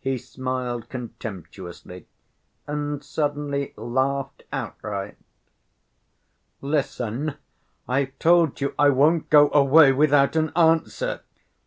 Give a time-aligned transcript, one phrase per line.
[0.00, 2.06] He smiled contemptuously
[2.66, 5.16] and suddenly laughed outright.
[6.60, 7.36] "Listen;
[7.88, 11.22] I've told you I won't go away without an answer!"